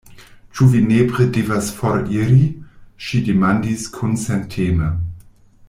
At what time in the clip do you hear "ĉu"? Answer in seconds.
0.59-0.67